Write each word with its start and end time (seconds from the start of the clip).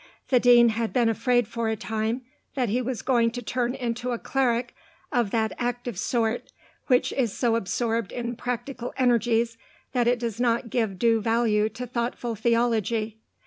The 0.29 0.39
Dean 0.39 0.69
had 0.69 0.93
been 0.93 1.09
afraid 1.09 1.47
for 1.47 1.69
a 1.69 1.75
time 1.75 2.23
that 2.55 2.69
he 2.69 2.81
was 2.81 3.03
going 3.03 3.29
to 3.33 3.41
turn 3.43 3.75
into 3.75 4.13
a 4.13 4.17
cleric 4.17 4.73
of 5.11 5.29
that 5.29 5.53
active 5.59 5.99
sort 5.99 6.51
which 6.87 7.13
is 7.13 7.31
so 7.37 7.55
absorbed 7.55 8.11
in 8.11 8.35
practical 8.35 8.95
energies 8.97 9.59
that 9.91 10.07
it 10.07 10.17
does 10.17 10.39
not 10.41 10.71
give 10.71 10.97
due 10.97 11.21
value 11.21 11.69
to 11.69 11.85
thoughtful 11.85 12.33
theology. 12.33 13.19